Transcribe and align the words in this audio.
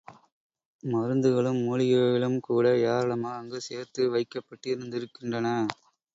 மருந்துகளும் 0.83 1.59
மூலிகைகளும் 1.61 2.39
கூட 2.39 2.65
ஏராளமாக 2.85 3.37
அங்கு 3.37 3.61
சேர்த்து 3.61 4.09
வைக்கப்பட்டிருந்திருக்கின்றன. 4.15 5.47